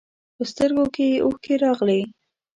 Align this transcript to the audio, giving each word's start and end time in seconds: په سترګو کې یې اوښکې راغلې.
په 0.35 0.43
سترګو 0.51 0.85
کې 0.93 1.05
یې 1.11 1.21
اوښکې 1.25 1.53
راغلې. 1.63 2.01